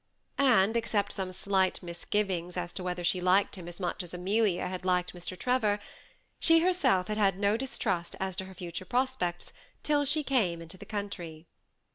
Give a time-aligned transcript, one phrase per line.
[0.39, 4.67] And except some slight misgivings as to whether she liked him as much as Amelia
[4.67, 5.37] had liked Mr.
[5.37, 5.77] Trevor,
[6.39, 9.53] she herself had had no distrust as to her future prospects
[9.83, 11.45] till she came into the country.